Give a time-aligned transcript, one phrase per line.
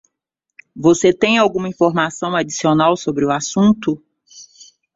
[0.75, 4.03] Você tem alguma informação adicional sobre o assunto?